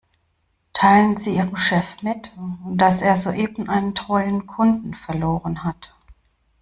[0.73, 2.31] Teilen Sie Ihrem Chef mit,
[2.67, 5.93] dass er soeben einen treuen Kunden verloren hat.